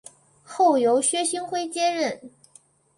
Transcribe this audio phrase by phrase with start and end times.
[0.43, 2.31] 后由薛星辉接任。